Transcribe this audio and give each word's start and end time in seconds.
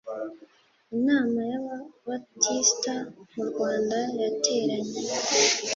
inama 0.95 1.39
y 1.49 1.53
Ababatista 1.59 2.95
mu 3.33 3.41
Rwanda 3.49 3.97
yateranye 4.21 4.99